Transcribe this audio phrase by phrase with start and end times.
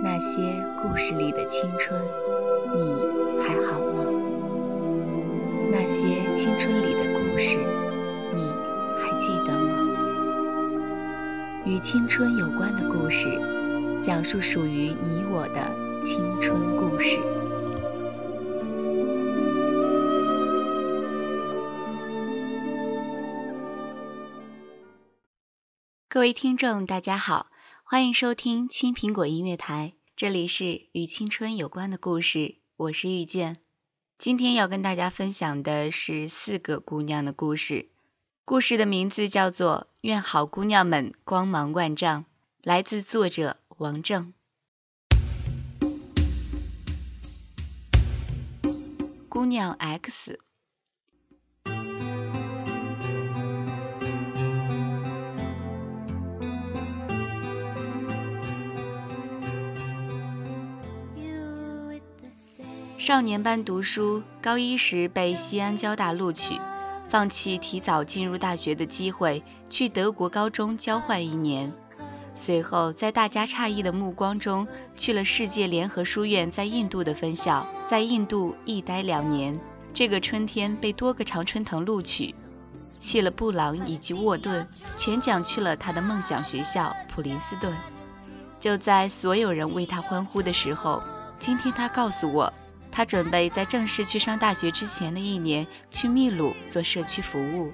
[0.00, 2.00] 那些故事里的青春，
[2.76, 4.04] 你还好吗？
[5.72, 7.58] 那些青春里的故事，
[8.32, 8.42] 你
[8.96, 9.86] 还记得吗？
[11.64, 13.28] 与青春有关的故事，
[14.00, 17.18] 讲述属于你我的青春故事。
[26.08, 27.46] 各位听众，大家好。
[27.90, 33.56] 欢迎收听青苹果音乐台，这里是与青春有关的故事，我是遇见。
[34.18, 37.88] 今天要跟大家分享的是四个姑娘的故事，
[38.44, 42.24] 故事的名字叫做《愿好姑娘们光芒万丈》，
[42.60, 44.34] 来自作者王正。
[49.30, 50.38] 姑娘 X。
[63.08, 66.60] 少年班读书，高一时被西安交大录取，
[67.08, 71.72] 放弃提早进入大学的机会，去德国高中交换一年。
[72.34, 79.58] 随后，在大家诧异的目光中，去了世界联合书院在印度的分校，在印度一待两年。
[79.94, 82.34] 这个春天被多个常春藤录取，
[83.00, 87.72] 去了布朗以及沃顿，全奖去了他的梦想学校普林斯顿。
[88.60, 91.02] 就在所有人为他欢呼的时候，
[91.40, 92.52] 今天他告诉我。
[92.98, 97.72] 他准备在正式去上大学之前的一年去秘鲁做社区服务。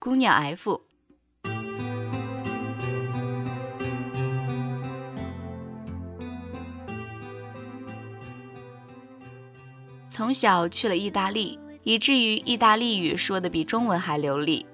[0.00, 0.83] 姑娘 F。
[10.34, 14.66] 小去了意大利，以至于意大利语说的比中文还流利，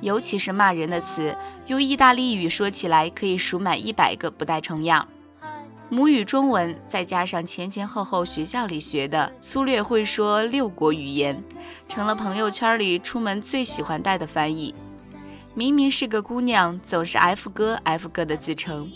[0.00, 1.36] 尤其是骂人的词，
[1.68, 5.08] 用意大利语说起来可以数满一百个不带重样。
[5.88, 11.44] 母语中文再加上前前后后学校里学的，粗略会说六国语言，
[11.88, 14.74] 成了朋友圈里出门最喜欢带的翻译。
[15.54, 18.90] 明明是个姑娘，总是 F 哥 F 哥的自称，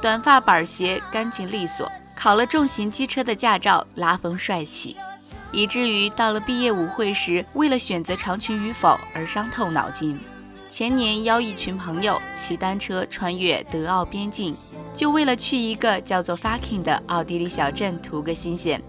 [0.00, 4.96] 短发板鞋干净利索，考了重型机车的驾照，拉风帅气。
[5.52, 10.18] 以至于到了毕业舞会时，为了选择长裙与否而伤透脑筋。
[10.70, 14.54] 前年邀一群朋友骑单车穿越德奥边境，
[14.94, 18.80] 就为了去一个叫做 Fucking 的奥地利小镇图个新鲜。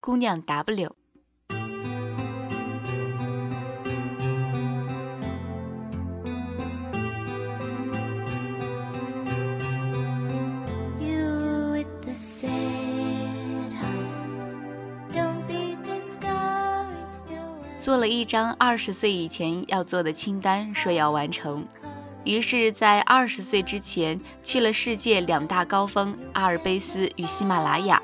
[0.00, 1.01] 姑娘 W。
[18.02, 21.64] 了一张二十岁以前要做的清单，说要完成。
[22.24, 28.02] 于是，在二十岁之前去了世界两大高峰阿尔卑斯与喜马拉雅，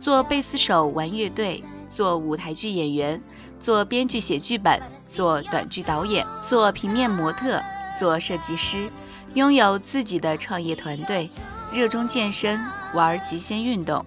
[0.00, 3.20] 做贝斯手，玩乐队，做舞台剧演员，
[3.60, 4.80] 做编剧写剧本，
[5.10, 7.60] 做短剧导演，做平面模特，
[7.98, 8.88] 做设计师，
[9.34, 11.28] 拥有自己的创业团队，
[11.72, 12.60] 热衷健身，
[12.94, 14.06] 玩极限运动。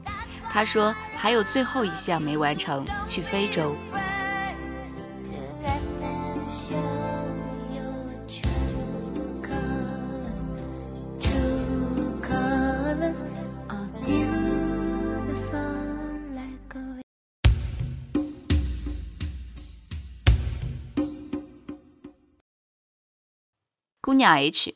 [0.49, 3.75] 他说还有最后一项没完成，去非洲。
[24.11, 24.75] 姑娘 H，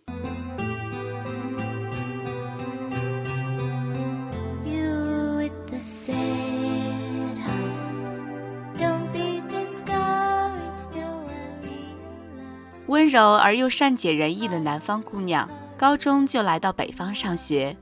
[12.88, 17.76] 温柔而又善解人意的南方姑娘，高中就来到北方上学。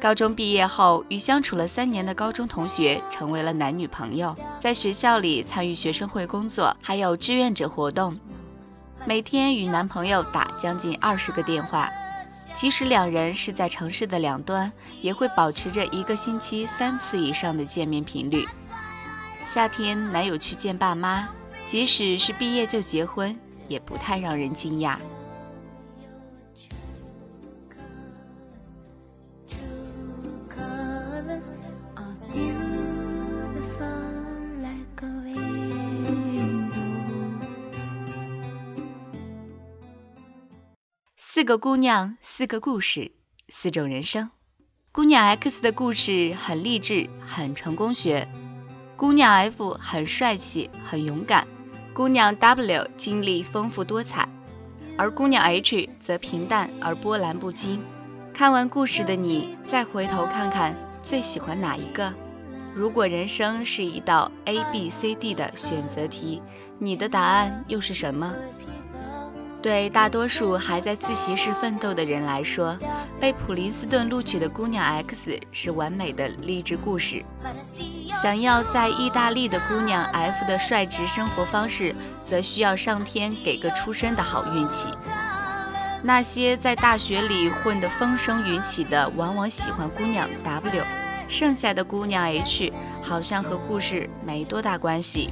[0.00, 8.18] 高中毕业后，与相处了三年的高中同学成为了男女朋友，在学校里参与学生会工作，还有志愿者活动，
[9.08, 11.88] 每天与男朋友打将近二十个电话。
[12.56, 18.44] 即使两人是在城市的两端，也会保持着一个星期三次以上的见面频率。
[19.54, 21.28] 夏天，男友去见爸妈，
[21.68, 23.38] 即使是毕业就结婚，
[23.68, 24.96] 也不太让人惊讶。
[41.46, 43.12] 个姑娘，四个故事，
[43.50, 44.30] 四种人生。
[44.90, 48.26] 姑娘 X 的故事很励志，很成功学；
[48.96, 51.44] 姑娘 F 很帅气，很勇敢；
[51.94, 54.28] 姑娘 W 经历丰富多彩，
[54.98, 57.80] 而姑娘 H 则平淡而波澜不惊。
[58.34, 62.12] 看完故事的你，再回头看看，最喜欢哪一个？
[62.74, 66.42] 如果人生是一道 A B C D 的选择题，
[66.80, 68.34] 你的答案又是什么？
[69.66, 72.78] 对大多数还在自习室奋斗的人来说，
[73.18, 77.24] 被普林斯顿录取的姑娘 X 是完美的励志故事。
[78.22, 81.92] 想要在意大利的姑娘 F 的率直生活方式，
[82.30, 84.86] 则需要上天给个出身的好运气。
[86.00, 90.84] 那些在大学里混得风生云起的，往往喜欢姑娘 W，
[91.26, 92.72] 剩下的姑娘 H
[93.02, 95.30] 好像和故事没多大关系。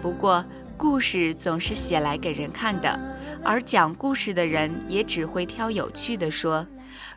[0.00, 0.42] 不过，
[0.78, 2.98] 故事总是写来给人看的。
[3.46, 6.66] 而讲故事的人也只会挑有趣的说。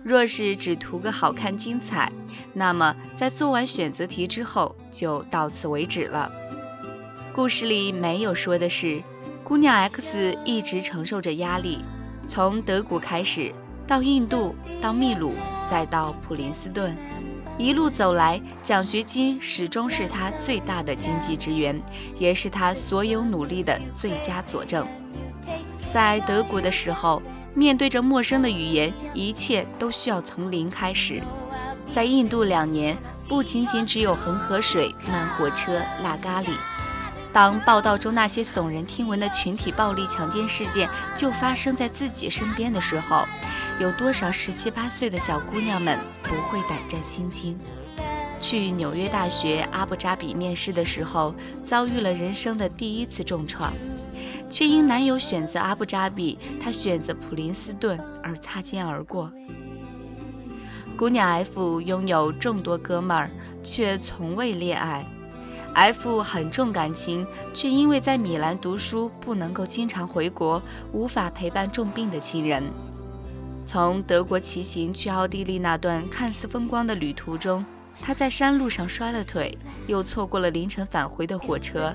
[0.03, 2.11] 若是只图个好看精彩，
[2.53, 6.31] 那么在做完选择题之后就到此为止了。
[7.33, 9.01] 故事里没有说的是，
[9.43, 11.79] 姑娘 X 一直承受着压力，
[12.27, 13.51] 从德国开始，
[13.87, 15.33] 到印度，到秘鲁，
[15.71, 16.95] 再到普林斯顿，
[17.57, 21.81] 一路走来，奖学金始终是她最大的经济支援，
[22.17, 24.85] 也是她所有努力的最佳佐证。
[25.93, 27.21] 在德国的时候，
[27.55, 31.21] 面对着陌生的语言，一切都需要从零开始。
[31.95, 32.95] 在印度两年，
[33.27, 36.51] 不仅仅只有恒河水、慢火车、辣咖喱。
[37.33, 43.25] 当报道中那些耸人听闻的群体暴力强奸事件就发生在自己身边的时候，
[43.79, 47.57] 有多少十七八岁的小姑娘们不会胆战心惊？
[48.41, 51.33] 去纽约大学阿布扎比面试的时候，
[51.67, 53.73] 遭遇了人生的第一次重创。
[54.49, 59.31] 却因男友选择阿布扎比，她选择普林斯顿而擦肩而过。
[60.97, 63.29] 姑娘 F 拥有众多哥们儿，
[63.63, 65.05] 却从未恋爱。
[65.73, 70.61] F 很重感情，却因为在米兰读书不能够经常回国，
[70.91, 72.63] 无法陪伴重病的亲人。
[73.67, 77.63] 从德国骑行去奥地利那段看似风光的旅途中，
[78.01, 79.57] 他在山路上摔了腿，
[79.87, 81.93] 又错过了凌晨返回的火车。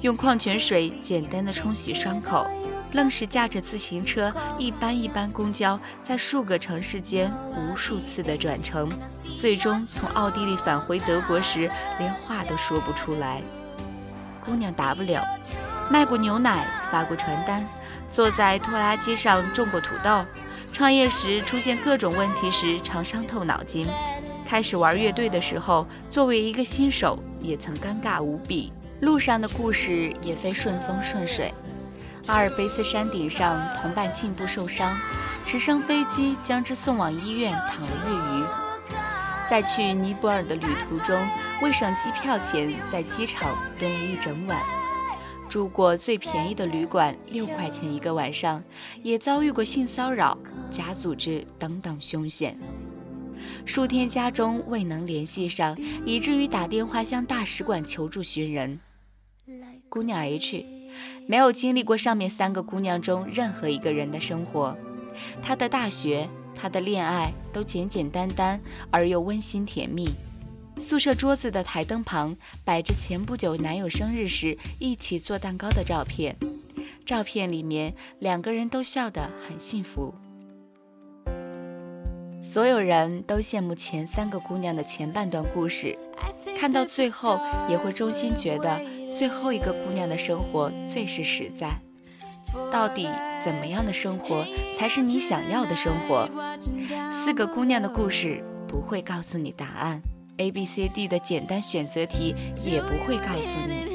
[0.00, 2.46] 用矿泉水简单的冲洗伤口，
[2.92, 8.88] 愣是驾着自行车一班一班公交，在数个城市间无数次的转乘，
[9.40, 13.42] 最终从奥地利返回德国时，连话都说不出来。
[14.44, 15.20] 姑娘 W，
[15.90, 17.66] 卖过牛奶，发过传单，
[18.12, 20.24] 坐在拖拉机上种过土豆，
[20.72, 23.86] 创业时出现各种问题时常伤透脑筋，
[24.48, 28.72] 开始玩乐队的时候，作为一个新手也曾尴尬无比。
[29.02, 31.52] 路上的故事也非顺风顺水。
[32.28, 34.96] 阿尔卑斯山顶上，同伴颈部受伤，
[35.44, 38.44] 直升飞机将之送往医院，躺了月余。
[39.50, 41.28] 在去尼泊尔的旅途中，
[41.60, 44.62] 为省机票钱，在机场蹲了一整晚，
[45.50, 48.62] 住过最便宜的旅馆，六块钱一个晚上，
[49.02, 50.38] 也遭遇过性骚扰、
[50.72, 52.58] 假组织等等凶险。
[53.64, 58.80] 数天家中未能联系上，以至于打电话向大使馆求助寻人。
[59.88, 60.64] 姑娘 H
[61.26, 64.76] 没有经历过上面三个姑娘中任何一个人的生活，
[65.42, 68.60] 她的大学、她的恋爱都简简单单
[68.90, 70.08] 而又温馨甜蜜。
[70.80, 76.36] 宿舍桌子的台灯旁摆着前不久男友生日时一起做蛋糕的照片，
[77.04, 80.14] 照片里面两个人都笑得很幸福。
[82.58, 85.96] 所有人都羡慕前三个姑娘的前半段故事，
[86.58, 87.38] 看到最后
[87.68, 88.80] 也会衷心觉得。
[89.16, 91.70] 最后一个姑娘的生活最是实在。
[92.72, 93.08] 到底
[93.44, 94.44] 怎么样的生活
[94.76, 96.28] 才是你想要的生活？
[97.24, 100.02] 四个姑娘的故事不会告诉你答案
[100.38, 102.34] ，A B C D 的简单选择题
[102.66, 103.86] 也不会告诉你。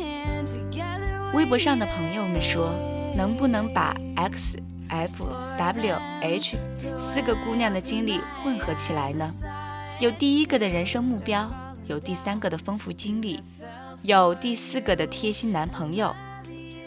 [1.34, 2.72] 微博上的朋友们说，
[3.14, 4.58] 能不能把 X、
[4.94, 9.28] F、W、H 四个姑娘的经历混合起来呢？
[10.00, 11.50] 有第一个的人生目标，
[11.88, 13.42] 有第三个的丰富经历，
[14.04, 16.14] 有第四个的贴心男朋友。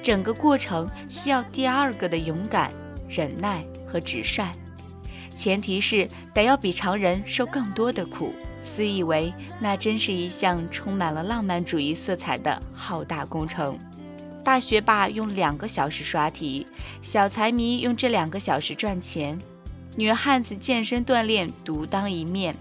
[0.04, 2.70] 整个过程需要第二个的勇敢、
[3.08, 4.52] 忍耐和直率，
[5.36, 8.32] 前提是得要比常人受更多的苦。
[8.76, 13.76] 自以为那真是一项充满了浪漫主义色彩的浩大工程。
[14.44, 16.64] 大学霸用两个小时刷题，
[17.08, 19.38] 小财迷用这两个小时赚钱，
[19.96, 22.54] 女汉子健身锻炼独当一面，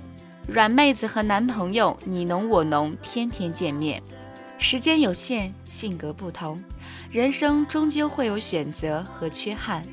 [0.48, 4.02] 软妹子和男朋友你侬我侬，天天见面。
[4.60, 6.64] 时间有限，性格不同。
[7.12, 9.84] 人生终究会有选择和缺憾，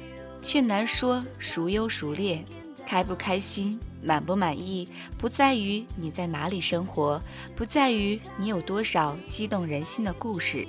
[0.42, 2.44] 却难说孰优孰劣。
[2.86, 7.20] 开不开心、满不满意，不在于你在哪里生活，
[7.56, 10.68] 不在于你有多少激动人心的故事。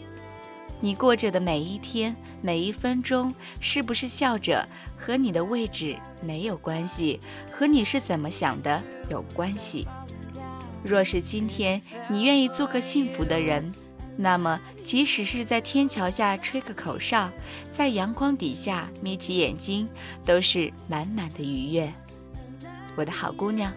[0.83, 7.21] 你过着的每一天、每一分钟，是不是笑着，和你的位置没有关系，
[7.53, 9.87] 和你是怎么想的有关系。
[10.83, 13.71] 若是今天你愿意做个幸福的人。
[14.17, 17.31] 那么，即使是在天桥下吹个口哨，
[17.71, 19.87] 在阳光底下眯起眼睛，
[20.25, 21.93] 都是满满的愉悦。
[22.97, 23.71] 我的好姑娘，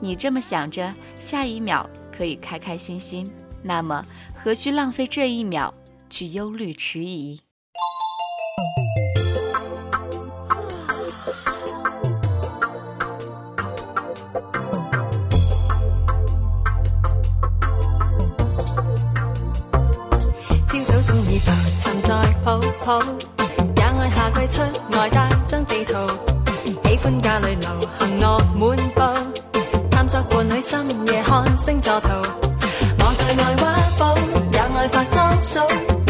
[0.00, 3.32] 你这么想着，下一秒可以开开心心，
[3.62, 4.04] 那么
[4.34, 5.72] 何须浪费这一秒
[6.12, 7.40] 去忧虑迟疑？
[22.44, 22.98] 抱抱，
[23.76, 24.60] 也爱夏季出
[24.98, 25.92] 外带张地图，
[26.84, 27.68] 喜欢家里流
[28.00, 29.00] 行乐满布，
[29.88, 32.08] 探索伴侣深夜看星座图。
[32.98, 34.12] 我最爱挖宝，
[34.52, 36.01] 也爱化妆数，我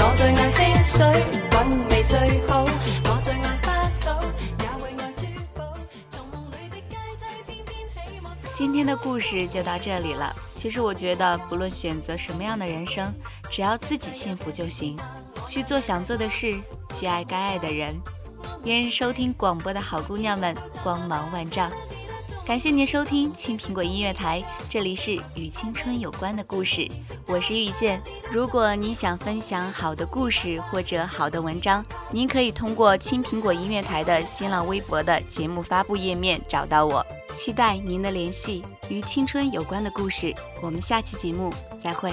[8.57, 10.33] 今天的故事就到这里了。
[10.61, 13.12] 其实我觉得，不论选择什么样的人生，
[13.50, 14.97] 只要自己幸福就行。
[15.49, 16.55] 去做想做的事，
[16.97, 17.95] 去爱该爱的人。
[18.64, 21.71] 愿收听广播的好姑娘们光芒万丈。
[22.47, 26.88] 感谢您收听青苹果音乐台，这里是与青春有关的故事，
[27.26, 28.02] 我是遇见。
[28.33, 37.05] 如果您想分享好的故事或者好的文章，您可以通过青苹果音乐台的新浪微博的节目发布页面找到我。
[37.37, 38.64] 期待您的联系。
[38.88, 41.52] 与青春有关的故事，我们下期节目
[41.85, 42.11] 再会。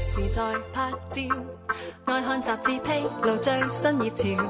[0.00, 1.34] 时在拍照，
[2.04, 4.44] 爱看杂志披露最新热潮，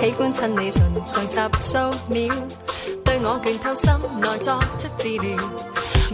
[0.00, 2.34] 喜欢趁你唇上十数秒，
[3.04, 5.36] 对我倦透心内作出治疗。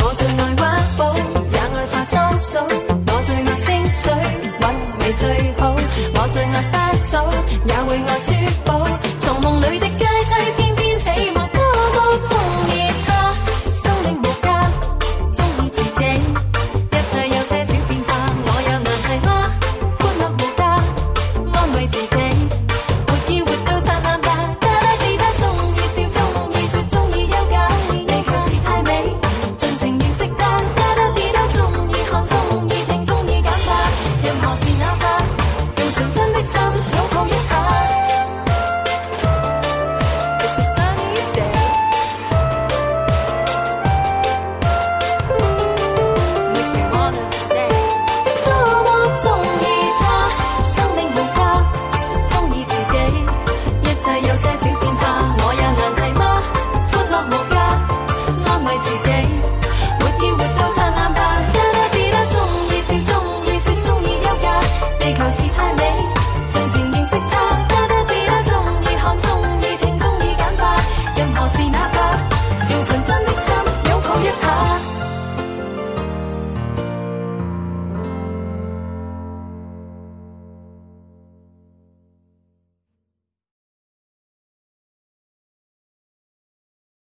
[0.00, 1.14] 我最爱挖宝，
[1.52, 2.58] 也爱化妆素，
[3.06, 4.12] 我最爱清水
[4.60, 4.64] 韵
[5.00, 5.74] 味最好。
[6.14, 7.24] 我最爱花草，
[7.64, 8.32] 也会爱珠
[8.64, 8.86] 宝。
[9.18, 9.87] 从梦里的